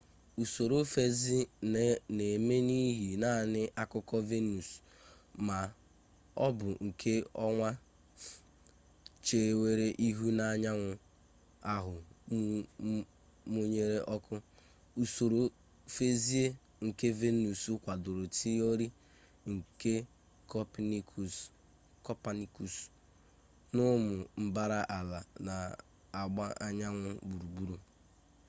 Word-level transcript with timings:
usoro 0.43 0.77
feezi 0.93 1.37
na-eme 2.17 2.55
n’ihi 2.67 3.07
naanị 3.21 3.61
akụkụ 3.81 4.17
venus 4.29 4.69
ma 5.47 5.57
ọ 6.45 6.47
bụ 6.57 6.67
nke 6.85 7.13
ọnwa 7.45 7.69
chewere 9.25 9.87
ihu 10.07 10.25
n’anyanwụ 10.37 10.91
ahụ 11.73 11.93
mụnyere 13.51 13.97
ọkụ. 14.15 14.35
usoro 15.03 15.41
feezi 15.95 16.43
nke 16.85 17.07
venus 17.21 17.61
kwadoro 17.83 18.23
tiori 18.37 18.87
nke 19.53 19.93
copernicus 22.05 22.75
na 23.73 23.81
ụmụ 23.95 24.15
mbara 24.45 24.79
ala 24.97 25.19
na-agba 25.45 26.45
anyanwụ 26.65 27.09
gburugburu 27.29 27.75